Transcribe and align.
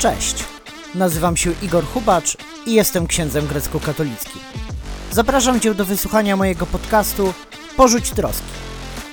Cześć, 0.00 0.44
nazywam 0.94 1.36
się 1.36 1.52
Igor 1.62 1.84
Hubacz 1.86 2.36
i 2.66 2.74
jestem 2.74 3.06
księdzem 3.06 3.46
grecko-katolickim. 3.46 4.40
Zapraszam 5.12 5.60
Cię 5.60 5.74
do 5.74 5.84
wysłuchania 5.84 6.36
mojego 6.36 6.66
podcastu 6.66 7.34
Porzuć 7.76 8.10
troski. 8.10 8.46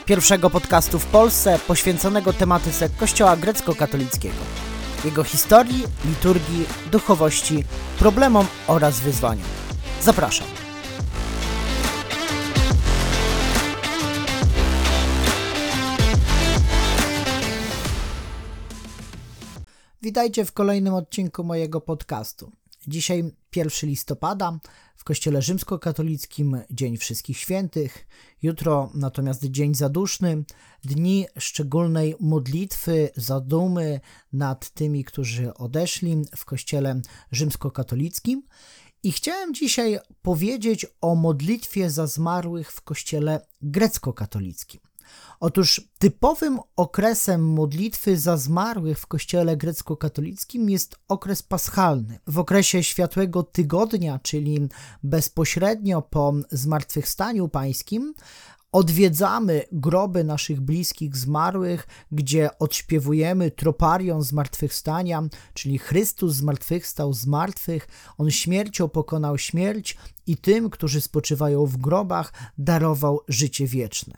Pierwszego 0.06 0.50
podcastu 0.50 1.00
w 1.00 1.06
Polsce 1.06 1.60
poświęconego 1.68 2.34
tematyce 2.34 2.89
Kościoła 2.89 3.38
grecko-katolickiego, 3.38 4.44
jego 5.06 5.24
historii, 5.24 5.84
liturgii, 6.06 6.66
duchowości, 6.92 7.64
problemom 8.00 8.46
oraz 8.68 9.00
wyzwaniom. 9.00 9.47
Zapraszam. 10.02 10.57
Witajcie 20.07 20.46
w 20.46 20.52
kolejnym 20.52 20.93
odcinku 20.93 21.43
mojego 21.43 21.82
podcastu. 21.82 22.52
Dzisiaj 22.88 23.32
1 23.56 23.89
listopada, 23.89 24.60
w 24.97 25.04
Kościele 25.04 25.42
Rzymskokatolickim 25.42 26.61
Dzień 26.71 26.97
Wszystkich 26.97 27.38
Świętych, 27.38 28.07
jutro 28.42 28.92
natomiast 28.93 29.46
Dzień 29.46 29.75
Zaduszny, 29.75 30.43
dni 30.83 31.25
szczególnej 31.38 32.16
modlitwy, 32.20 33.09
zadumy 33.16 34.00
nad 34.33 34.70
tymi, 34.70 35.03
którzy 35.03 35.53
odeszli 35.53 36.22
w 36.36 36.45
Kościele 36.45 37.02
Rzymskokatolickim. 37.31 38.44
I 39.03 39.11
chciałem 39.11 39.53
dzisiaj 39.53 40.00
powiedzieć 40.22 40.85
o 41.02 41.16
modlitwie 41.16 41.89
za 41.89 42.08
zmarłych 42.08 42.72
w 42.72 42.81
Kościele 42.81 43.47
Grecko-katolickim. 43.61 44.86
Otóż 45.39 45.81
typowym 46.00 46.59
okresem 46.75 47.45
modlitwy 47.45 48.17
za 48.17 48.38
zmarłych 48.38 49.00
w 49.00 49.08
kościele 49.08 49.58
grecko-katolickim 49.58 50.69
jest 50.69 50.95
okres 51.08 51.44
paschalny. 51.44 52.19
W 52.27 52.39
okresie 52.39 52.83
Światłego 52.83 53.44
Tygodnia, 53.44 54.19
czyli 54.23 54.69
bezpośrednio 55.03 56.02
po 56.02 56.33
zmartwychwstaniu 56.52 57.50
pańskim, 57.50 58.13
odwiedzamy 58.71 59.63
groby 59.71 60.23
naszych 60.23 60.61
bliskich 60.61 61.17
zmarłych, 61.17 61.87
gdzie 62.11 62.57
odśpiewujemy 62.59 63.51
troparią 63.51 64.21
zmartwychwstania, 64.21 65.23
czyli 65.53 65.77
Chrystus 65.77 66.35
zmartwychwstał 66.35 67.13
z 67.13 67.27
martwych, 67.27 67.88
On 68.17 68.31
śmiercią 68.31 68.89
pokonał 68.89 69.38
śmierć 69.38 69.97
i 70.27 70.38
tym, 70.38 70.69
którzy 70.69 71.01
spoczywają 71.01 71.65
w 71.65 71.77
grobach, 71.77 72.33
darował 72.57 73.19
życie 73.27 73.67
wieczne. 73.67 74.13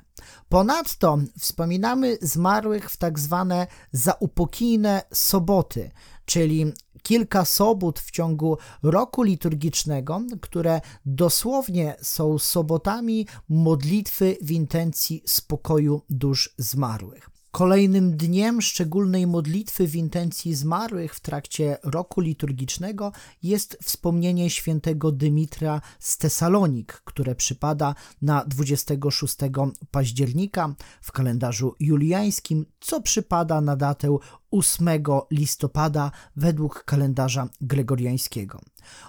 Ponadto 0.49 1.17
wspominamy 1.39 2.17
zmarłych 2.21 2.91
w 2.91 2.97
tak 2.97 3.19
zwane 3.19 3.67
zaupokijne 3.91 5.01
soboty, 5.13 5.91
czyli 6.25 6.73
kilka 7.03 7.45
sobot 7.45 7.99
w 7.99 8.11
ciągu 8.11 8.57
roku 8.83 9.23
liturgicznego, 9.23 10.21
które 10.41 10.81
dosłownie 11.05 11.95
są 12.01 12.39
sobotami 12.39 13.27
modlitwy 13.49 14.37
w 14.41 14.51
intencji 14.51 15.23
spokoju 15.25 16.01
dusz 16.09 16.53
zmarłych. 16.57 17.38
Kolejnym 17.51 18.17
dniem 18.17 18.61
szczególnej 18.61 19.27
modlitwy 19.27 19.87
w 19.87 19.95
intencji 19.95 20.55
zmarłych 20.55 21.15
w 21.15 21.19
trakcie 21.19 21.77
roku 21.83 22.21
liturgicznego 22.21 23.11
jest 23.43 23.77
wspomnienie 23.83 24.49
świętego 24.49 25.11
Dymitra 25.11 25.81
z 25.99 26.17
Tesalonik, 26.17 27.01
które 27.05 27.35
przypada 27.35 27.95
na 28.21 28.45
26 28.45 29.35
października 29.91 30.75
w 31.01 31.11
kalendarzu 31.11 31.75
juliańskim, 31.79 32.65
co 32.79 33.01
przypada 33.01 33.61
na 33.61 33.75
datę 33.75 34.17
8 34.51 34.89
listopada 35.31 36.11
według 36.35 36.83
kalendarza 36.83 37.49
gregoriańskiego. 37.61 38.61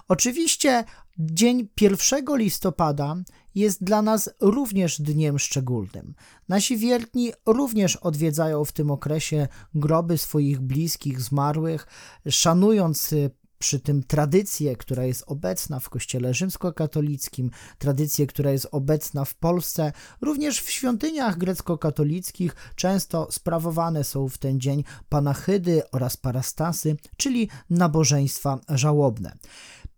Oczywiście 0.07 0.83
dzień 1.25 1.67
1 1.81 2.25
listopada 2.37 3.15
jest 3.55 3.83
dla 3.83 4.01
nas 4.01 4.29
również 4.39 5.01
dniem 5.01 5.39
szczególnym. 5.39 6.13
Nasi 6.49 6.77
wierni 6.77 7.31
również 7.45 7.95
odwiedzają 7.95 8.65
w 8.65 8.71
tym 8.71 8.91
okresie 8.91 9.47
groby 9.75 10.17
swoich 10.17 10.59
bliskich 10.59 11.21
zmarłych, 11.21 11.87
szanując 12.29 13.13
y, 13.13 13.31
przy 13.61 13.79
tym 13.79 14.03
tradycję, 14.03 14.75
która 14.75 15.03
jest 15.05 15.23
obecna 15.27 15.79
w 15.79 15.89
Kościele 15.89 16.33
Rzymskokatolickim, 16.33 17.51
tradycję, 17.77 18.27
która 18.27 18.51
jest 18.51 18.67
obecna 18.71 19.25
w 19.25 19.35
Polsce, 19.35 19.91
również 20.21 20.61
w 20.61 20.71
świątyniach 20.71 21.37
grecko-katolickich 21.37 22.55
często 22.75 23.27
sprawowane 23.31 24.03
są 24.03 24.29
w 24.29 24.37
ten 24.37 24.59
dzień 24.59 24.83
panachydy 25.09 25.81
oraz 25.91 26.17
parastasy, 26.17 26.97
czyli 27.17 27.49
nabożeństwa 27.69 28.59
żałobne. 28.69 29.37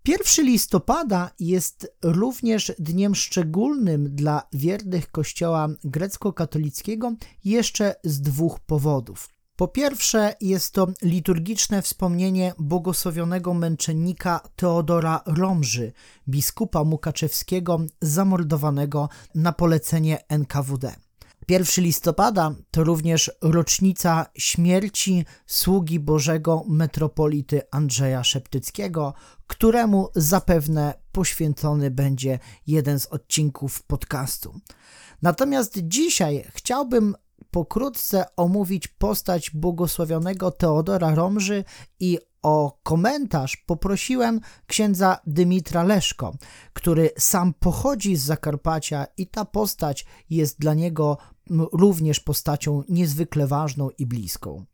1 0.06 0.46
listopada 0.46 1.32
jest 1.40 1.96
również 2.02 2.72
dniem 2.80 3.16
szczególnym 3.16 4.16
dla 4.16 4.48
wiernych 4.54 5.12
Kościoła 5.12 5.68
grecko-katolickiego 5.84 7.14
jeszcze 7.44 7.96
z 8.04 8.22
dwóch 8.22 8.60
powodów. 8.60 9.30
Po 9.56 9.68
pierwsze, 9.68 10.36
jest 10.42 10.74
to 10.74 10.88
liturgiczne 11.02 11.82
wspomnienie 11.82 12.54
błogosławionego 12.60 13.54
męczennika 13.54 14.40
Teodora 14.56 15.22
Romży, 15.26 15.94
biskupa 16.30 16.84
Mukaczewskiego, 16.84 17.82
zamordowanego 18.02 19.10
na 19.36 19.54
polecenie 19.54 20.28
NKWD. 20.30 20.96
1 21.48 21.84
listopada 21.84 22.56
to 22.72 22.84
również 22.84 23.32
rocznica 23.42 24.26
śmierci 24.38 25.26
sługi 25.48 26.00
Bożego 26.00 26.64
metropolity 26.68 27.62
Andrzeja 27.72 28.24
Szeptyckiego, 28.24 29.14
któremu 29.48 30.10
zapewne 30.16 30.94
poświęcony 31.12 31.92
będzie 31.92 32.40
jeden 32.68 33.00
z 33.00 33.06
odcinków 33.06 33.84
podcastu. 33.84 34.60
Natomiast 35.22 35.80
dzisiaj 35.84 36.44
chciałbym 36.54 37.16
pokrótce 37.52 38.26
omówić 38.36 38.88
postać 38.88 39.50
błogosławionego 39.50 40.52
Teodora 40.52 41.16
Romży 41.16 41.64
i 42.00 42.20
o 42.44 42.80
komentarz 42.84 43.58
poprosiłem 43.58 44.40
księdza 44.68 45.18
Dymitra 45.28 45.84
Leszko, 45.84 46.36
który 46.74 47.10
sam 47.18 47.54
pochodzi 47.54 48.16
z 48.16 48.24
Zakarpacia 48.24 49.06
i 49.18 49.28
ta 49.28 49.46
postać 49.46 50.06
jest 50.30 50.60
dla 50.60 50.74
niego 50.74 51.18
również 51.74 52.20
postacią 52.20 52.84
niezwykle 52.90 53.48
ważną 53.48 53.90
i 53.90 54.06
bliską. 54.06 54.66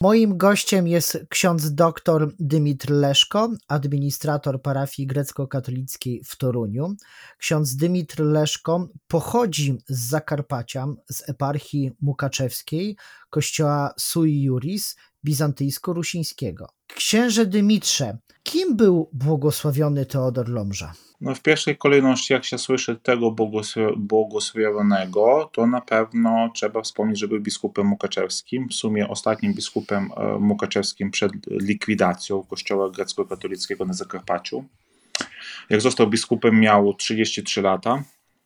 Moim 0.00 0.38
gościem 0.38 0.88
jest 0.88 1.18
ksiądz 1.28 1.74
dr 1.74 2.30
Dymitr 2.38 2.90
Leszko, 2.90 3.50
administrator 3.68 4.62
parafii 4.62 5.06
grecko-katolickiej 5.06 6.22
w 6.24 6.36
Toruniu. 6.36 6.96
Ksiądz 7.38 7.76
Dymitr 7.76 8.22
Leszko 8.22 8.88
pochodzi 9.06 9.78
z 9.88 10.08
Zakarpacia, 10.08 10.86
z 11.10 11.28
eparchii 11.28 11.90
mukaczewskiej, 12.00 12.96
kościoła 13.30 13.94
Sui 13.98 14.42
Juris 14.42 14.96
bizantyjsko-rusińskiego. 15.24 16.75
Księże 16.94 17.46
Dymitrze, 17.46 18.16
kim 18.42 18.76
był 18.76 19.10
błogosławiony 19.12 20.06
Teodor 20.06 20.48
Lomża? 20.48 20.92
No 21.20 21.34
w 21.34 21.42
pierwszej 21.42 21.76
kolejności, 21.76 22.32
jak 22.32 22.44
się 22.44 22.58
słyszy 22.58 22.96
tego 22.96 23.34
błogosławionego, 23.96 25.50
to 25.52 25.66
na 25.66 25.80
pewno 25.80 26.50
trzeba 26.54 26.82
wspomnieć, 26.82 27.18
że 27.18 27.28
był 27.28 27.40
biskupem 27.40 27.86
mukaczewskim, 27.86 28.68
w 28.68 28.74
sumie 28.74 29.08
ostatnim 29.08 29.54
biskupem 29.54 30.10
e, 30.16 30.38
mukaczewskim 30.38 31.10
przed 31.10 31.32
likwidacją 31.50 32.42
kościoła 32.42 32.90
grecko-katolickiego 32.90 33.84
na 33.84 33.92
Zakarpaciu. 33.92 34.64
Jak 35.70 35.80
został 35.80 36.06
biskupem 36.06 36.60
miał 36.60 36.94
33 36.94 37.62
lata. 37.62 38.02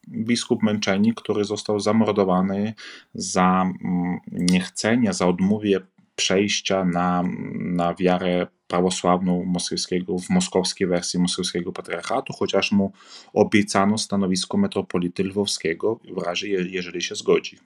Biskup 0.08 0.62
Męczennik, 0.62 1.20
który 1.20 1.44
został 1.44 1.80
zamordowany 1.80 2.74
za 3.14 3.62
mm, 3.62 4.18
niechcenie, 4.32 5.12
za 5.12 5.26
odmówię 5.26 5.80
przejścia 6.16 6.84
na, 6.84 7.22
na 7.54 7.94
wiarę 7.94 8.46
prawosławną 8.66 9.44
moskiewskiego, 9.44 10.18
w 10.18 10.30
moskowskiej 10.30 10.86
wersji 10.86 11.20
moskiewskiego 11.20 11.72
patriarchatu, 11.72 12.32
chociaż 12.32 12.72
mu 12.72 12.92
obiecano 13.32 13.98
stanowisko 13.98 14.58
metropolity 14.58 15.24
lwowskiego 15.24 16.00
w 16.16 16.22
razie, 16.22 16.48
jeżeli 16.48 17.02
się 17.02 17.14
zgodzi. 17.14 17.58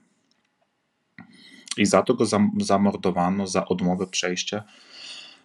I 1.76 1.86
za 1.86 2.02
to 2.02 2.14
go 2.14 2.26
zamordowano 2.60 3.46
za 3.46 3.64
odmowę 3.64 4.06
przejścia 4.06 4.64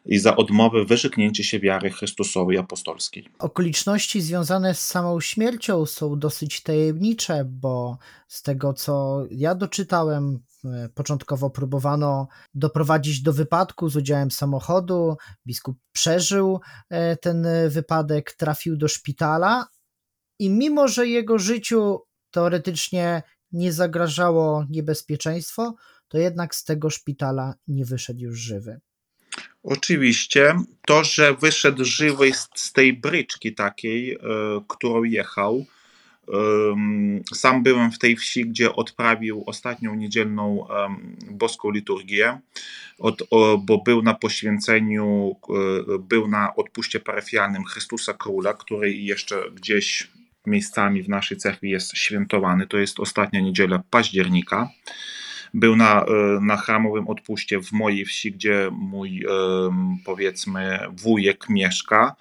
i 0.06 0.20
za 0.20 0.36
odmowę 0.36 0.86
wyrzeknięcia 0.86 1.44
się 1.44 1.60
wiary 1.60 1.90
Chrystusowej 1.90 2.58
apostolskiej. 2.58 3.30
Okoliczności 3.40 4.22
związane 4.22 4.76
z 4.76 4.86
samą 4.86 5.20
śmiercią 5.20 5.86
są 5.86 6.20
dosyć 6.20 6.64
tajemnicze, 6.64 7.46
bo 7.46 7.98
z 8.28 8.42
tego 8.42 8.74
co 8.74 9.24
ja 9.32 9.56
doczytałem, 9.56 10.40
e, 10.66 10.90
początkowo 10.90 11.50
próbowano 11.50 12.28
doprowadzić 12.54 13.22
do 13.22 13.34
wypadku 13.34 13.90
z 13.90 13.96
udziałem 13.96 14.32
samochodu. 14.32 15.18
Biskup 15.48 15.78
przeżył 15.92 16.60
e, 16.90 17.18
ten 17.18 17.48
wypadek, 17.70 18.32
trafił 18.32 18.78
do 18.78 18.88
szpitala 18.88 19.68
i 20.40 20.50
mimo, 20.50 20.88
że 20.88 21.08
jego 21.08 21.40
życiu 21.40 22.00
teoretycznie 22.32 23.24
nie 23.52 23.74
zagrażało 23.74 24.66
niebezpieczeństwo, 24.70 25.76
to 26.08 26.18
jednak 26.18 26.56
z 26.56 26.64
tego 26.64 26.90
szpitala 26.90 27.54
nie 27.68 27.86
wyszedł 27.86 28.20
już 28.20 28.40
żywy. 28.40 28.80
Oczywiście 29.64 30.56
to, 30.88 31.04
że 31.04 31.34
wyszedł 31.34 31.86
żywy 31.86 32.32
z 32.56 32.74
tej 32.74 32.94
bryczki 32.94 33.54
takiej, 33.54 34.14
e, 34.14 34.18
którą 34.68 35.04
jechał. 35.04 35.66
Sam 37.34 37.64
byłem 37.64 37.92
w 37.92 38.00
tej 38.00 38.16
wsi, 38.16 38.46
gdzie 38.46 38.76
odprawił 38.76 39.44
ostatnią 39.46 39.96
niedzielną 39.96 40.68
boską 41.32 41.72
liturgię, 41.72 42.40
bo 43.60 43.78
był 43.86 44.02
na 44.02 44.14
poświęceniu, 44.14 45.36
e, 45.50 46.00
był 46.00 46.28
na 46.28 46.56
odpuście 46.56 47.00
parafialnym 47.00 47.64
Chrystusa 47.64 48.14
Króla, 48.14 48.54
który 48.54 48.94
jeszcze 48.94 49.52
gdzieś 49.52 50.08
miejscami 50.46 51.04
w 51.04 51.10
naszej 51.10 51.38
cerkwi 51.38 51.70
jest 51.70 51.98
świętowany. 51.98 52.68
To 52.68 52.78
jest 52.78 53.00
ostatnia 53.00 53.40
niedziela 53.40 53.84
października. 53.90 54.70
Był 55.54 55.76
na, 55.76 56.02
e, 56.02 56.06
na 56.42 56.58
chramowym 56.58 57.08
odpuście 57.08 57.62
w 57.62 57.72
mojej 57.72 58.06
wsi, 58.06 58.32
gdzie 58.32 58.70
mój 58.72 59.26
powiedzmy 60.06 60.80
wujek 60.92 61.50
mieszka. 61.50 62.16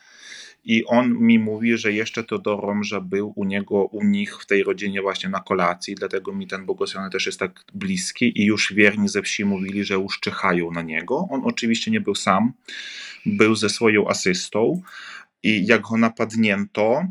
I 0.64 0.84
on 0.84 1.18
mi 1.18 1.38
mówi, 1.38 1.78
że 1.78 1.92
jeszcze 1.92 2.24
to 2.24 2.38
do 2.38 2.56
Romża 2.56 3.00
był 3.00 3.32
u 3.36 3.44
niego, 3.44 3.84
u 3.84 4.04
nich 4.04 4.42
w 4.42 4.46
tej 4.46 4.62
rodzinie 4.62 5.02
właśnie 5.02 5.28
na 5.28 5.40
kolacji, 5.40 5.94
dlatego 5.94 6.32
mi 6.32 6.46
ten 6.46 6.66
błogosławiony 6.66 7.10
też 7.10 7.26
jest 7.26 7.38
tak 7.38 7.64
bliski 7.74 8.40
i 8.40 8.44
już 8.44 8.72
wierni 8.72 9.08
ze 9.08 9.22
wsi 9.22 9.44
mówili, 9.44 9.84
że 9.84 9.94
już 9.94 10.20
czyhają 10.20 10.70
na 10.70 10.82
niego. 10.82 11.28
On 11.30 11.40
oczywiście 11.44 11.90
nie 11.90 12.00
był 12.00 12.14
sam, 12.14 12.52
był 13.26 13.56
ze 13.56 13.68
swoją 13.68 14.08
asystą 14.08 14.82
i 15.42 15.66
jak 15.66 15.80
go 15.80 15.96
napadnięto, 15.96 17.02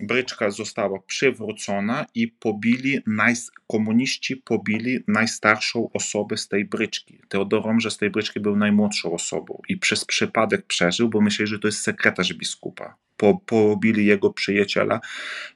bryczka 0.00 0.50
została 0.50 0.98
przywrócona 1.06 2.06
i 2.14 2.28
pobili, 2.28 2.98
naj, 3.06 3.34
komuniści 3.66 4.36
pobili 4.36 4.98
najstarszą 5.08 5.90
osobę 5.92 6.36
z 6.36 6.48
tej 6.48 6.64
bryczki. 6.64 7.20
Teodor 7.28 7.64
Romże 7.64 7.90
z 7.90 7.96
tej 7.96 8.10
bryczki 8.10 8.40
był 8.40 8.56
najmłodszą 8.56 9.12
osobą 9.12 9.60
i 9.68 9.76
przez 9.76 10.04
przypadek 10.04 10.66
przeżył, 10.66 11.08
bo 11.08 11.20
myśleli, 11.20 11.50
że 11.50 11.58
to 11.58 11.68
jest 11.68 11.82
sekretarz 11.82 12.34
biskupa 12.34 12.94
po, 13.20 13.38
pobili 13.46 14.06
jego 14.06 14.30
przyjaciela, 14.30 15.00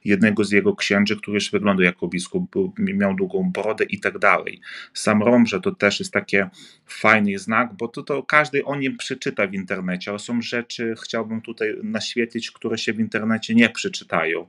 jednego 0.05 0.43
z 0.43 0.51
jego 0.51 0.75
księży, 0.75 1.17
który 1.17 1.35
już 1.35 1.51
wyglądał 1.51 1.83
jako 1.83 2.07
biskup, 2.07 2.55
miał 2.77 3.15
długą 3.15 3.51
brodę 3.51 3.85
i 3.89 3.99
tak 3.99 4.19
dalej. 4.19 4.61
Sam 4.93 5.23
Romże 5.23 5.61
to 5.61 5.71
też 5.71 5.99
jest 5.99 6.13
taki 6.13 6.37
fajny 6.85 7.39
znak, 7.39 7.73
bo 7.77 7.87
to, 7.87 8.03
to 8.03 8.23
każdy 8.23 8.65
o 8.65 8.75
nim 8.75 8.97
przeczyta 8.97 9.47
w 9.47 9.53
internecie, 9.53 10.11
ale 10.11 10.19
są 10.19 10.41
rzeczy, 10.41 10.95
chciałbym 11.03 11.41
tutaj 11.41 11.75
naświetlić, 11.83 12.51
które 12.51 12.77
się 12.77 12.93
w 12.93 12.99
internecie 12.99 13.55
nie 13.55 13.69
przeczytają. 13.69 14.47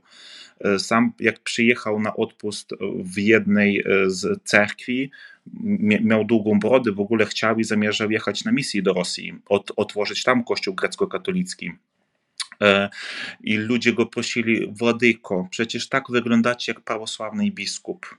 E, 0.59 0.79
sam 0.79 1.13
jak 1.19 1.39
przyjechał 1.39 1.99
na 1.99 2.15
odpust 2.15 2.69
w 2.95 3.17
jednej 3.17 3.79
e, 3.79 3.83
z 4.09 4.43
cerkwi, 4.43 5.11
miał 6.01 6.25
długą 6.25 6.59
brodę, 6.59 6.91
w 6.91 6.99
ogóle 6.99 7.25
chciał 7.25 7.59
i 7.59 7.63
zamierzał 7.63 8.11
jechać 8.11 8.43
na 8.43 8.51
misję 8.51 8.81
do 8.81 8.93
Rosji, 8.93 9.33
od, 9.45 9.71
otworzyć 9.75 10.23
tam 10.23 10.43
kościół 10.43 10.75
grecko-katolicki. 10.75 11.71
E, 12.61 12.89
I 13.41 13.57
ludzie 13.57 13.93
go 13.93 14.05
prosili, 14.05 14.73
Władyko, 14.73 15.47
przecież 15.51 15.89
tak 15.89 16.03
wyglądacie 16.09 16.71
jak 16.71 16.83
prawosławny 16.83 17.51
biskup 17.51 18.17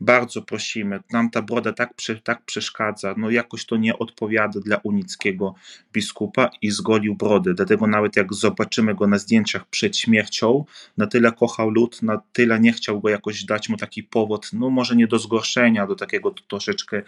bardzo 0.00 0.42
prosimy, 0.42 1.00
nam 1.12 1.30
ta 1.30 1.42
broda 1.42 1.72
tak, 1.72 1.94
tak 2.24 2.44
przeszkadza, 2.44 3.14
no 3.16 3.30
jakoś 3.30 3.66
to 3.66 3.76
nie 3.76 3.98
odpowiada 3.98 4.60
dla 4.60 4.76
unickiego 4.76 5.54
biskupa 5.92 6.50
i 6.62 6.70
zgolił 6.70 7.14
brodę. 7.14 7.54
Dlatego 7.54 7.86
nawet 7.86 8.16
jak 8.16 8.34
zobaczymy 8.34 8.94
go 8.94 9.06
na 9.06 9.18
zdjęciach 9.18 9.66
przed 9.66 9.96
śmiercią, 9.96 10.64
na 10.96 11.06
tyle 11.06 11.32
kochał 11.32 11.70
lud, 11.70 12.02
na 12.02 12.22
tyle 12.32 12.60
nie 12.60 12.72
chciał 12.72 13.00
go 13.00 13.08
jakoś 13.08 13.44
dać 13.44 13.68
mu 13.68 13.76
taki 13.76 14.02
powód, 14.02 14.50
no 14.52 14.70
może 14.70 14.96
nie 14.96 15.06
do 15.06 15.18
zgorszenia, 15.18 15.86
do 15.86 15.94
takiego 15.94 16.34
troszeczkę, 16.48 17.02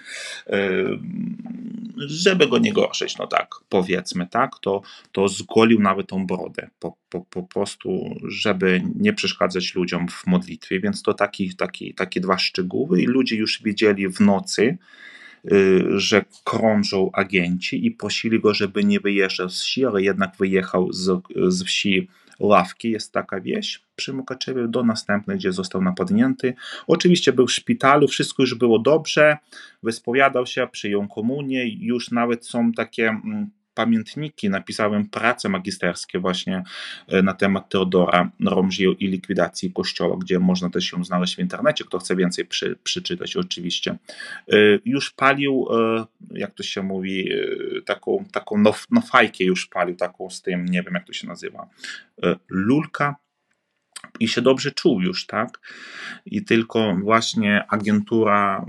żeby 1.96 2.48
go 2.48 2.58
nie 2.58 2.72
gorszyć, 2.72 3.18
no 3.18 3.26
tak, 3.26 3.54
powiedzmy, 3.68 4.26
tak, 4.26 4.50
to, 4.60 4.82
to 5.12 5.28
zgolił 5.28 5.80
nawet 5.80 6.06
tą 6.06 6.26
brodę, 6.26 6.70
po, 6.78 6.96
po, 7.08 7.20
po 7.20 7.42
prostu, 7.42 8.14
żeby 8.28 8.82
nie 8.94 9.12
przeszkadzać 9.12 9.74
ludziom 9.74 10.08
w 10.08 10.26
modlitwie, 10.26 10.80
więc 10.80 11.02
to 11.02 11.14
taki, 11.14 11.56
taki, 11.56 11.94
takie 11.94 12.20
dwa 12.20 12.38
szczegóły 12.38 12.75
i 12.96 13.06
ludzie 13.06 13.36
już 13.36 13.62
wiedzieli 13.62 14.08
w 14.08 14.20
nocy, 14.20 14.78
y, 15.52 15.84
że 16.00 16.24
krążą 16.44 17.10
agenci 17.12 17.86
i 17.86 17.90
prosili 17.90 18.40
go, 18.40 18.54
żeby 18.54 18.84
nie 18.84 19.00
wyjeżdżał 19.00 19.48
z 19.48 19.62
wsi, 19.62 19.84
ale 19.84 20.02
jednak 20.02 20.36
wyjechał 20.36 20.92
z, 20.92 21.22
z 21.48 21.64
wsi 21.64 22.08
Ławki, 22.38 22.90
jest 22.90 23.12
taka 23.12 23.40
wieś 23.40 23.80
przy 23.96 24.12
Mukaczewie, 24.12 24.68
do 24.68 24.82
następnej, 24.82 25.36
gdzie 25.36 25.52
został 25.52 25.82
napadnięty. 25.82 26.54
Oczywiście 26.86 27.32
był 27.32 27.46
w 27.46 27.52
szpitalu, 27.52 28.08
wszystko 28.08 28.42
już 28.42 28.54
było 28.54 28.78
dobrze, 28.78 29.36
wyspowiadał 29.82 30.46
się, 30.46 30.68
przyjął 30.72 31.08
komunię, 31.08 31.68
już 31.68 32.10
nawet 32.10 32.46
są 32.46 32.72
takie 32.72 33.08
mm, 33.08 33.50
pamiętniki, 33.76 34.50
napisałem 34.50 35.08
prace 35.08 35.48
magisterskie 35.48 36.18
właśnie 36.18 36.62
e, 37.08 37.22
na 37.22 37.34
temat 37.34 37.68
Teodora 37.68 38.30
Romżio 38.44 38.92
i 38.98 39.08
likwidacji 39.08 39.72
kościoła, 39.72 40.16
gdzie 40.20 40.38
można 40.38 40.70
też 40.70 40.84
się 40.84 41.04
znaleźć 41.04 41.36
w 41.36 41.38
internecie, 41.38 41.84
kto 41.84 41.98
chce 41.98 42.16
więcej 42.16 42.44
przy, 42.44 42.76
przeczytać 42.82 43.36
oczywiście. 43.36 43.90
E, 44.48 44.56
już 44.84 45.10
palił, 45.10 45.66
e, 45.70 46.04
jak 46.30 46.54
to 46.54 46.62
się 46.62 46.82
mówi, 46.82 47.28
taką, 47.84 48.24
taką 48.32 48.58
no, 48.58 48.74
no 48.90 49.00
fajkę 49.00 49.44
już 49.44 49.66
palił, 49.66 49.96
taką 49.96 50.30
z 50.30 50.42
tym, 50.42 50.64
nie 50.64 50.82
wiem 50.82 50.94
jak 50.94 51.06
to 51.06 51.12
się 51.12 51.26
nazywa, 51.26 51.68
lulka, 52.48 53.16
i 54.20 54.28
się 54.28 54.42
dobrze 54.42 54.72
czuł 54.72 55.00
już, 55.00 55.26
tak? 55.26 55.60
I 56.26 56.44
tylko 56.44 56.96
właśnie 57.02 57.64
agentura 57.68 58.66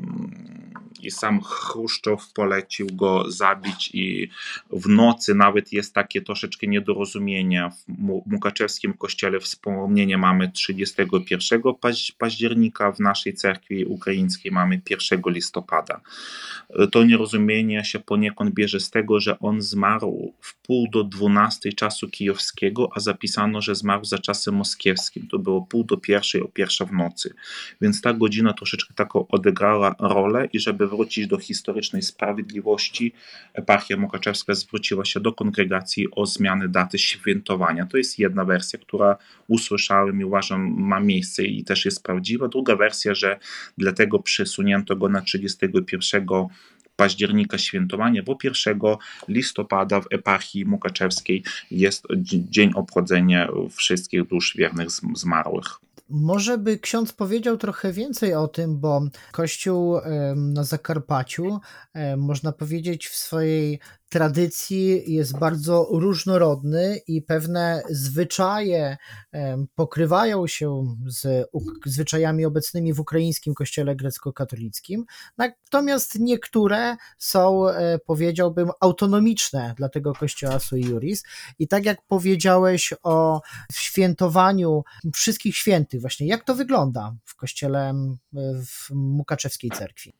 i 0.99 1.11
sam 1.11 1.41
Chruszczow 1.41 2.33
polecił 2.33 2.87
go 2.93 3.31
zabić 3.31 3.89
i 3.93 4.29
w 4.69 4.89
nocy 4.89 5.35
nawet 5.35 5.73
jest 5.73 5.93
takie 5.93 6.21
troszeczkę 6.21 6.67
niedorozumienie. 6.67 7.69
W 7.87 8.31
Mukaczewskim 8.31 8.93
kościele 8.93 9.39
wspomnienie 9.39 10.17
mamy 10.17 10.51
31 10.51 11.61
października, 12.17 12.91
w 12.91 12.99
naszej 12.99 13.33
cerkwi 13.33 13.85
ukraińskiej 13.85 14.51
mamy 14.51 14.81
1 14.89 15.21
listopada. 15.25 16.01
To 16.91 17.03
nierozumienie 17.03 17.85
się 17.85 17.99
poniekąd 17.99 18.53
bierze 18.53 18.79
z 18.79 18.89
tego, 18.89 19.19
że 19.19 19.39
on 19.39 19.61
zmarł 19.61 20.33
w 20.41 20.61
pół 20.61 20.87
do 20.89 21.03
12 21.03 21.73
czasu 21.73 22.09
kijowskiego, 22.09 22.89
a 22.95 22.99
zapisano, 22.99 23.61
że 23.61 23.75
zmarł 23.75 24.05
za 24.05 24.19
czasem 24.19 24.55
moskiewskim. 24.55 25.27
To 25.27 25.39
było 25.39 25.61
pół 25.61 25.83
do 25.83 25.97
pierwszej, 25.97 26.41
o 26.41 26.47
pierwsza 26.47 26.85
w 26.85 26.91
nocy. 26.91 27.33
Więc 27.81 28.01
ta 28.01 28.13
godzina 28.13 28.53
troszeczkę 28.53 28.93
taką 28.93 29.27
odegrała 29.27 29.95
rolę 29.99 30.47
i 30.53 30.59
żeby 30.59 30.86
wrócić 30.87 31.27
do 31.27 31.37
historycznej 31.37 32.01
sprawiedliwości, 32.01 33.13
eparchia 33.53 33.97
Mukaczewska 33.97 34.53
zwróciła 34.53 35.05
się 35.05 35.19
do 35.19 35.33
kongregacji 35.33 36.07
o 36.11 36.25
zmianę 36.25 36.67
daty 36.67 36.99
świętowania. 36.99 37.85
To 37.85 37.97
jest 37.97 38.19
jedna 38.19 38.45
wersja, 38.45 38.79
która 38.79 39.17
usłyszałem 39.47 40.21
i 40.21 40.23
uważam 40.23 40.75
ma 40.79 40.99
miejsce 40.99 41.43
i 41.43 41.63
też 41.63 41.85
jest 41.85 42.03
prawdziwa. 42.03 42.47
Druga 42.47 42.75
wersja, 42.75 43.15
że 43.15 43.39
dlatego 43.77 44.19
przesunięto 44.19 44.95
go 44.95 45.09
na 45.09 45.21
31 45.21 46.27
października 46.95 47.57
świętowanie, 47.57 48.23
bo 48.23 48.37
1 48.43 48.79
listopada 49.27 50.01
w 50.01 50.07
eparchii 50.11 50.65
mukaczewskiej 50.65 51.43
jest 51.71 52.07
dzień 52.49 52.71
obchodzenia 52.75 53.49
wszystkich 53.71 54.23
dusz 54.23 54.55
wiernych 54.57 54.87
zmarłych. 55.15 55.86
Może 56.09 56.57
by 56.57 56.79
ksiądz 56.79 57.13
powiedział 57.13 57.57
trochę 57.57 57.91
więcej 57.91 58.33
o 58.33 58.47
tym, 58.47 58.79
bo 58.79 59.01
Kościół 59.31 59.99
na 60.35 60.63
Zakarpaciu, 60.63 61.59
można 62.17 62.51
powiedzieć, 62.51 63.07
w 63.07 63.15
swojej 63.15 63.79
tradycji 64.09 65.13
jest 65.13 65.39
bardzo 65.39 65.87
różnorodny 65.91 67.01
i 67.07 67.21
pewne 67.21 67.83
zwyczaje 67.89 68.97
pokrywają 69.75 70.47
się 70.47 70.95
z 71.05 71.49
zwyczajami 71.85 72.45
obecnymi 72.45 72.93
w 72.93 72.99
ukraińskim 72.99 73.53
kościele 73.53 73.95
grecko-katolickim, 73.95 75.03
natomiast 75.37 76.19
niektóre 76.19 76.95
są, 77.17 77.69
e, 77.69 77.99
powiedziałbym, 78.05 78.69
autonomiczne 78.81 79.73
dla 79.77 79.89
tego 79.89 80.13
kościoła 80.13 80.59
sui 80.59 80.81
juris. 80.81 81.23
I 81.59 81.67
tak 81.67 81.85
jak 81.85 81.97
powiedziałeś 82.07 82.93
o 83.03 83.41
świętowaniu 83.73 84.83
wszystkich 85.13 85.57
świętych, 85.57 86.01
właśnie 86.01 86.27
jak 86.27 86.43
to 86.43 86.55
wygląda 86.55 87.15
w 87.25 87.35
kościele 87.35 87.93
w 88.65 88.89
Mukaczewskiej 88.91 89.71
cerkwi? 89.71 90.13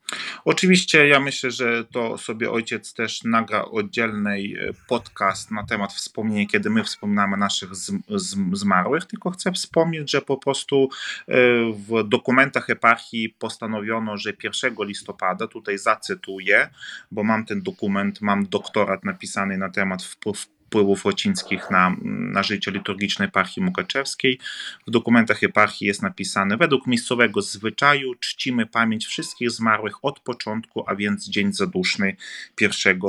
Oczywiście 0.44 1.08
ja 1.08 1.20
myślę, 1.20 1.50
że 1.50 1.84
to 1.84 2.18
sobie 2.18 2.50
ojciec 2.50 2.94
też 2.94 3.24
nagra 3.24 3.64
oddzielny 3.78 4.38
e, 4.38 4.72
podcast 4.88 5.50
na 5.50 5.66
temat 5.66 5.92
wspomnień, 5.92 6.46
kiedy 6.46 6.70
my 6.70 6.84
wspominamy 6.84 7.36
naszych 7.36 7.74
z, 7.74 7.92
z, 8.08 8.36
zmarłych, 8.52 9.04
tylko 9.04 9.30
chcę 9.30 9.52
wspomnieć, 9.52 10.10
że 10.10 10.22
po 10.22 10.36
prostu 10.36 10.88
e, 11.28 11.34
w 11.72 12.08
dokumentach 12.08 12.70
eparchii 12.70 13.28
postanowiono, 13.28 14.16
że 14.16 14.32
1 14.42 14.74
listopada, 14.80 15.46
tutaj 15.46 15.78
zacytuję, 15.78 16.68
bo 17.10 17.24
mam 17.24 17.44
ten 17.44 17.62
dokument, 17.62 18.20
mam 18.20 18.46
doktorat 18.46 19.04
napisany 19.04 19.58
na 19.58 19.68
temat 19.70 20.02
wpływ 20.02 20.57
wpływów 20.68 21.04
łacińskich 21.04 21.70
na, 21.70 21.96
na 22.02 22.42
życie 22.42 22.70
liturgiczne 22.70 23.24
eparchii 23.24 23.62
mukaczewskiej. 23.62 24.38
W 24.86 24.90
dokumentach 24.90 25.42
eparchii 25.42 25.86
jest 25.86 26.02
napisane, 26.02 26.56
według 26.56 26.86
miejscowego 26.86 27.42
zwyczaju 27.42 28.14
czcimy 28.14 28.66
pamięć 28.66 29.06
wszystkich 29.06 29.50
zmarłych 29.50 30.04
od 30.04 30.20
początku, 30.20 30.84
a 30.86 30.96
więc 30.96 31.28
dzień 31.28 31.52
zaduszny 31.52 32.16
1 32.60 33.00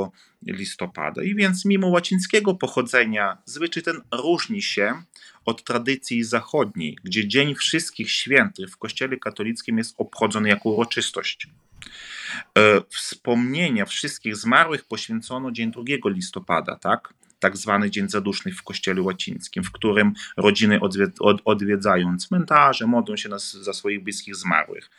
listopada. 0.46 1.22
I 1.22 1.34
więc 1.34 1.64
mimo 1.64 1.88
łacińskiego 1.88 2.54
pochodzenia 2.54 3.38
zwyczaj 3.44 3.82
ten 3.82 4.00
różni 4.12 4.62
się 4.62 5.02
od 5.44 5.64
tradycji 5.64 6.24
zachodniej, 6.24 6.98
gdzie 7.04 7.28
Dzień 7.28 7.54
Wszystkich 7.54 8.10
Świętych 8.10 8.70
w 8.70 8.76
Kościele 8.76 9.16
katolickim 9.16 9.78
jest 9.78 9.94
obchodzony 9.98 10.48
jako 10.48 10.68
uroczystość. 10.68 11.46
E, 12.58 12.80
wspomnienia 12.88 13.86
wszystkich 13.86 14.36
zmarłych 14.36 14.84
poświęcono 14.84 15.50
dzień 15.50 15.70
2 15.70 15.82
listopada, 16.04 16.76
tak? 16.76 17.14
Tak 17.40 17.56
zwany 17.56 17.90
Dzień 17.90 18.08
Zaduszny 18.08 18.52
w 18.52 18.62
Kościele 18.62 19.02
Łacińskim, 19.02 19.64
w 19.64 19.72
którym 19.72 20.12
rodziny 20.36 20.80
odwiedzają 21.44 22.18
cmentarze, 22.18 22.86
modlą 22.86 23.16
się 23.16 23.28
za 23.38 23.72
swoich 23.72 24.02
bliskich 24.02 24.36
zmarłych. 24.36 24.90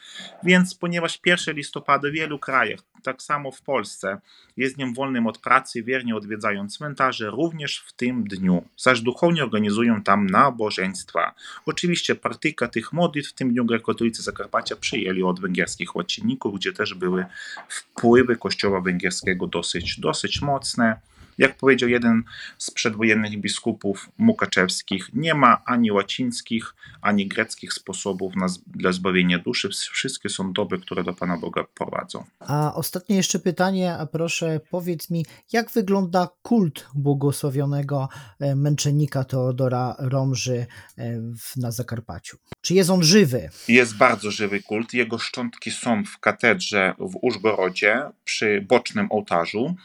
Więc 0.43 0.75
ponieważ 0.75 1.19
1 1.25 1.55
listopada 1.55 2.09
w 2.09 2.11
wielu 2.11 2.39
krajach, 2.39 2.79
tak 3.03 3.21
samo 3.21 3.51
w 3.51 3.61
Polsce, 3.61 4.21
jest 4.57 4.75
dniem 4.75 4.93
wolnym 4.93 5.27
od 5.27 5.37
pracy, 5.37 5.83
wiernie 5.83 6.15
odwiedzają 6.15 6.69
cmentarze 6.69 7.29
również 7.29 7.83
w 7.87 7.93
tym 7.93 8.23
dniu, 8.23 8.63
zaś 8.77 9.01
duchowni 9.01 9.41
organizują 9.41 10.03
tam 10.03 10.27
nabożeństwa. 10.27 11.33
Oczywiście 11.65 12.15
partyjka 12.15 12.67
tych 12.67 12.93
modlitw 12.93 13.29
w 13.29 13.33
tym 13.33 13.51
dniu 13.51 13.65
grekokatolicy 13.65 14.23
Zakarpacia 14.23 14.75
przyjęli 14.75 15.23
od 15.23 15.39
węgierskich 15.39 15.95
łacinników, 15.95 16.55
gdzie 16.55 16.73
też 16.73 16.93
były 16.93 17.25
wpływy 17.69 18.35
kościoła 18.35 18.81
węgierskiego 18.81 19.47
dosyć, 19.47 19.99
dosyć 19.99 20.41
mocne. 20.41 21.10
Jak 21.41 21.57
powiedział 21.57 21.89
jeden 21.89 22.23
z 22.57 22.71
przedwojennych 22.71 23.39
biskupów 23.39 24.09
mukaczewskich, 24.17 25.09
nie 25.13 25.33
ma 25.33 25.61
ani 25.65 25.91
łacińskich, 25.91 26.75
ani 27.01 27.27
greckich 27.27 27.73
sposobów 27.73 28.35
na, 28.35 28.47
dla 28.67 28.91
zbawienia 28.91 29.39
duszy. 29.39 29.69
Wszystkie 29.91 30.29
są 30.29 30.53
dobre, 30.53 30.77
które 30.77 31.03
do 31.03 31.13
Pana 31.13 31.37
Boga 31.37 31.63
prowadzą. 31.75 32.23
A 32.39 32.73
ostatnie 32.73 33.15
jeszcze 33.15 33.39
pytanie, 33.39 33.93
a 33.93 34.05
proszę 34.05 34.59
powiedz 34.69 35.09
mi, 35.09 35.25
jak 35.53 35.71
wygląda 35.71 36.29
kult 36.41 36.87
błogosławionego 36.95 38.09
e, 38.39 38.55
męczennika 38.55 39.23
Teodora 39.23 39.95
Romży 39.99 40.65
e, 40.97 41.21
na 41.57 41.71
Zakarpaciu? 41.71 42.37
Czy 42.61 42.73
jest 42.73 42.89
on 42.89 43.03
żywy? 43.03 43.49
Jest 43.67 43.97
bardzo 43.97 44.31
żywy 44.31 44.63
kult. 44.63 44.93
Jego 44.93 45.17
szczątki 45.17 45.71
są 45.71 46.03
w 46.03 46.19
katedrze 46.19 46.93
w 46.99 47.17
Użgorodzie 47.21 48.01
przy 48.23 48.65
bocznym 48.69 49.07
ołtarzu 49.11 49.75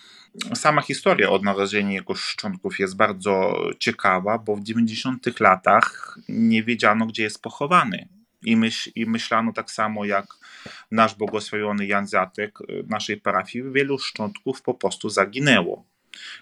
sama 0.54 0.82
historia 0.82 1.30
odnalezienia 1.30 1.92
jego 1.92 2.14
szczątków 2.14 2.78
jest 2.78 2.96
bardzo 2.96 3.56
ciekawa, 3.78 4.38
bo 4.38 4.56
w 4.56 4.62
90 4.62 5.40
latach 5.40 6.18
nie 6.28 6.62
wiedziano, 6.62 7.06
gdzie 7.06 7.22
jest 7.22 7.42
pochowany. 7.42 8.08
I, 8.42 8.56
myśl, 8.56 8.90
I 8.94 9.06
myślano 9.06 9.52
tak 9.52 9.70
samo 9.70 10.04
jak 10.04 10.26
nasz 10.90 11.14
błogosławiony 11.14 11.86
Jan 11.86 12.06
Zatek 12.06 12.58
naszej 12.88 13.16
parafii, 13.16 13.64
wielu 13.72 13.98
szczątków 13.98 14.62
po 14.62 14.74
prostu 14.74 15.08
zaginęło. 15.08 15.84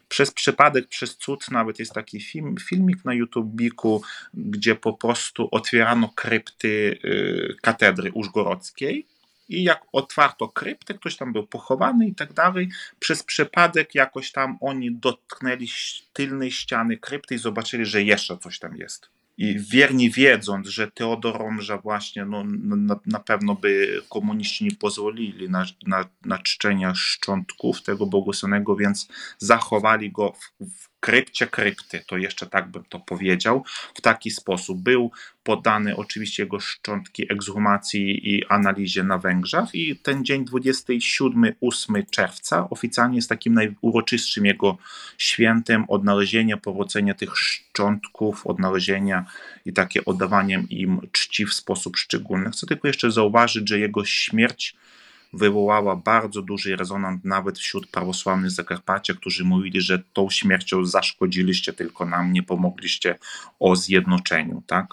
Przez 0.09 0.31
przypadek, 0.31 0.89
przez 0.89 1.17
cud, 1.17 1.51
nawet 1.51 1.79
jest 1.79 1.93
taki 1.93 2.21
film, 2.21 2.55
filmik 2.69 3.05
na 3.05 3.13
YouTube'iku, 3.13 4.01
gdzie 4.35 4.75
po 4.75 4.93
prostu 4.93 5.49
otwierano 5.51 6.09
krypty 6.09 6.99
y, 7.05 7.57
katedry 7.63 8.13
użgorodzkiej 8.13 9.07
i 9.49 9.63
jak 9.63 9.83
otwarto 9.93 10.49
kryptę, 10.49 10.95
ktoś 10.95 11.17
tam 11.17 11.33
był 11.33 11.47
pochowany 11.47 12.07
i 12.07 12.15
tak 12.15 12.33
dalej, 12.33 12.69
przez 12.99 13.23
przypadek 13.23 13.95
jakoś 13.95 14.33
tam 14.33 14.59
oni 14.61 14.93
dotknęli 14.93 15.69
tylnej 16.13 16.51
ściany 16.51 16.97
krypty 16.97 17.35
i 17.35 17.39
zobaczyli, 17.39 17.87
że 17.87 18.03
jeszcze 18.03 18.39
coś 18.39 18.59
tam 18.59 18.77
jest. 18.77 19.09
I 19.39 19.59
wierni 19.59 20.11
wiedząc, 20.11 20.69
że 20.69 20.91
Teodor 20.91 21.39
Romża 21.39 21.79
właśnie 21.79 22.25
no, 22.25 22.45
na, 22.47 23.01
na 23.07 23.19
pewno 23.19 23.55
by 23.55 24.03
komuniści 24.09 24.65
nie 24.65 24.73
pozwolili 24.73 25.51
na, 25.51 25.67
na, 25.87 26.05
na 26.25 26.39
czczenia 26.39 26.95
szczątków 26.95 27.83
tego 27.83 28.07
błogosławionego, 28.07 28.77
więc 28.77 29.09
zachowali 29.39 30.13
go 30.13 30.33
w, 30.33 30.71
w 30.71 30.89
krypcie 31.05 31.47
krypty, 31.47 32.05
to 32.07 32.17
jeszcze 32.17 32.47
tak 32.47 32.69
bym 32.69 32.85
to 32.89 33.01
powiedział, 33.01 33.65
w 33.95 34.01
taki 34.01 34.31
sposób. 34.31 34.83
Był 34.83 35.11
podany 35.43 35.97
oczywiście 35.97 36.43
jego 36.43 36.61
szczątki 36.61 37.33
ekshumacji 37.33 38.31
i 38.35 38.47
analizie 38.47 39.03
na 39.03 39.19
Węgrzech 39.19 39.75
i 39.75 39.97
ten 39.97 40.25
dzień 40.25 40.45
27-8 40.45 42.11
czerwca 42.11 42.71
oficjalnie 42.71 43.17
jest 43.17 43.29
takim 43.29 43.55
najuroczystszym 43.55 44.47
jego 44.47 44.79
świętem 45.19 45.85
odnalezienia, 45.89 46.57
powrócenia 46.57 47.15
tych 47.15 47.37
szczątków, 47.37 48.47
odnalezienia 48.47 49.25
i 49.67 49.73
takie 49.73 50.05
oddawaniem 50.05 50.69
im 50.71 51.01
czci 51.13 51.47
w 51.47 51.55
sposób 51.55 51.97
szczególny. 51.97 52.51
Chcę 52.51 52.67
tylko 52.67 52.89
jeszcze 52.89 53.11
zauważyć, 53.11 53.69
że 53.69 53.79
jego 53.79 54.05
śmierć 54.05 54.77
wywołała 55.35 55.97
bardzo 55.97 56.43
duży 56.43 56.77
rezonans 56.77 57.21
nawet 57.25 57.59
wśród 57.59 57.87
prawosławnych 57.87 58.51
Zakarpacia, 58.51 59.15
którzy 59.15 59.45
mówili, 59.45 59.81
że 59.81 60.03
tą 60.13 60.31
śmiercią 60.31 60.85
zaszkodziliście 60.85 61.73
tylko 61.73 62.05
nam, 62.05 62.33
nie 62.33 62.43
pomogliście 62.43 63.19
o 63.61 63.77
zjednoczeniu, 63.77 64.63
tak? 64.67 64.87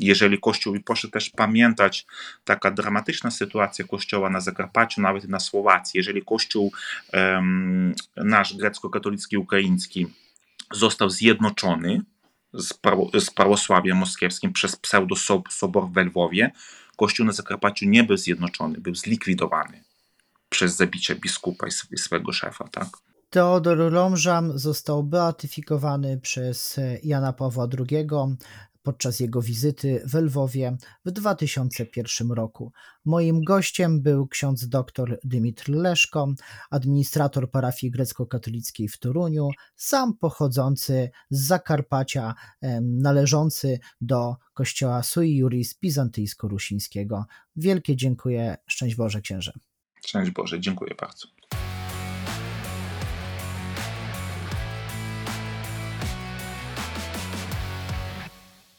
Jeżeli 0.00 0.40
Kościół, 0.40 0.74
i 0.74 0.80
proszę 0.80 1.08
też 1.08 1.30
pamiętać, 1.30 2.06
taka 2.44 2.70
dramatyczna 2.70 3.30
sytuacja 3.30 3.84
Kościoła 3.84 4.30
na 4.30 4.40
Zakarpaciu, 4.40 5.00
nawet 5.00 5.28
na 5.28 5.40
Słowacji, 5.40 5.98
jeżeli 5.98 6.24
Kościół 6.24 6.72
um, 7.12 7.94
nasz 8.16 8.56
grecko-katolicki, 8.56 9.36
ukraiński 9.36 10.06
został 10.72 11.10
zjednoczony 11.10 12.02
z, 12.52 12.74
prawo, 12.74 13.10
z 13.20 13.30
prawosławiem 13.30 13.96
moskiewskim 13.96 14.52
przez 14.52 14.76
pseudo-sobor 14.76 15.88
w 15.92 15.96
Lwowie, 15.96 16.50
Kościół 16.96 17.26
na 17.26 17.32
Zakarpaciu 17.32 17.88
nie 17.88 18.04
był 18.04 18.16
zjednoczony, 18.16 18.80
był 18.80 18.94
zlikwidowany 18.94 19.84
przez 20.48 20.76
zabicie 20.76 21.14
biskupa 21.14 21.66
i 21.90 21.98
swego 21.98 22.32
szefa, 22.32 22.68
tak? 22.68 22.88
Teodor 23.30 23.92
Romżam 23.92 24.58
został 24.58 25.02
beatyfikowany 25.02 26.20
przez 26.20 26.80
Jana 27.02 27.32
Pawła 27.32 27.68
II 27.78 28.06
podczas 28.84 29.20
jego 29.20 29.42
wizyty 29.42 30.02
w 30.06 30.14
Lwowie 30.14 30.76
w 31.04 31.10
2001 31.10 32.32
roku. 32.32 32.72
Moim 33.04 33.44
gościem 33.44 34.02
był 34.02 34.28
ksiądz 34.28 34.68
dr 34.68 35.18
Dymitr 35.24 35.70
Leszko, 35.70 36.34
administrator 36.70 37.50
parafii 37.50 37.90
grecko-katolickiej 37.90 38.88
w 38.88 38.98
Toruniu, 38.98 39.48
sam 39.76 40.16
pochodzący 40.18 41.10
z 41.30 41.46
Zakarpacia, 41.46 42.34
należący 42.82 43.78
do 44.00 44.36
kościoła 44.54 45.02
Sui 45.02 45.36
Juris 45.36 45.78
Bizantyjsko-Rusińskiego. 45.82 47.24
Wielkie 47.56 47.96
dziękuję, 47.96 48.56
szczęść 48.66 48.96
Boże 48.96 49.20
księże. 49.20 49.52
Szczęść 50.06 50.30
Boże, 50.30 50.60
dziękuję 50.60 50.94
bardzo. 51.00 51.33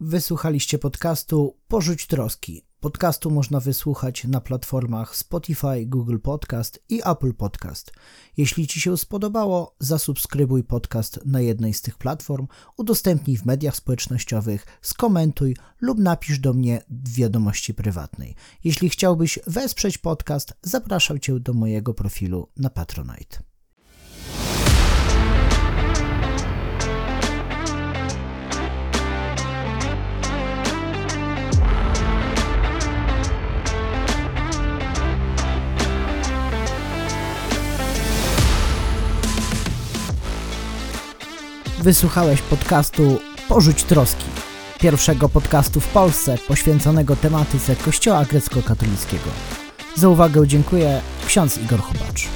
Wysłuchaliście 0.07 0.79
podcastu 0.79 1.57
Porzuć 1.67 2.07
Troski. 2.07 2.65
Podcastu 2.79 3.31
można 3.31 3.59
wysłuchać 3.59 4.23
na 4.23 4.41
platformach 4.41 5.15
Spotify, 5.15 5.85
Google 5.85 6.17
Podcast 6.17 6.83
i 6.89 7.01
Apple 7.05 7.33
Podcast. 7.33 7.91
Jeśli 8.37 8.67
Ci 8.67 8.81
się 8.81 8.97
spodobało, 8.97 9.75
zasubskrybuj 9.79 10.63
podcast 10.63 11.19
na 11.25 11.41
jednej 11.41 11.73
z 11.73 11.81
tych 11.81 11.97
platform, 11.97 12.47
udostępnij 12.77 13.37
w 13.37 13.45
mediach 13.45 13.75
społecznościowych, 13.75 14.65
skomentuj 14.81 15.55
lub 15.81 15.99
napisz 15.99 16.39
do 16.39 16.53
mnie 16.53 16.81
w 16.89 17.15
wiadomości 17.15 17.73
prywatnej. 17.73 18.35
Jeśli 18.63 18.89
chciałbyś 18.89 19.39
wesprzeć 19.47 19.97
podcast, 19.97 20.53
zapraszam 20.61 21.19
Cię 21.19 21.39
do 21.39 21.53
mojego 21.53 21.93
profilu 21.93 22.49
na 22.57 22.69
Patronite. 22.69 23.54
Wysłuchałeś 41.85 42.41
podcastu 42.41 43.19
Porzuć 43.49 43.83
Troski, 43.83 44.25
pierwszego 44.79 45.29
podcastu 45.29 45.79
w 45.79 45.87
Polsce 45.87 46.37
poświęconego 46.47 47.15
tematyce 47.15 47.75
Kościoła 47.75 48.25
grecko-katolickiego. 48.25 49.29
Za 49.95 50.09
uwagę 50.09 50.47
dziękuję 50.47 51.01
ksiądz 51.27 51.57
Igor 51.57 51.81
Chubacz. 51.81 52.27